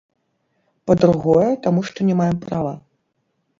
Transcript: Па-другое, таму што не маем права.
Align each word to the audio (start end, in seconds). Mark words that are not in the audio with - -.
Па-другое, 0.91 1.45
таму 1.67 1.85
што 1.91 2.09
не 2.09 2.19
маем 2.23 2.43
права. 2.49 2.75